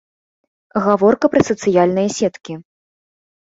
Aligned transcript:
Гаворка 0.85 1.31
пра 1.35 1.41
сацыяльныя 1.51 2.09
сеткі. 2.19 2.53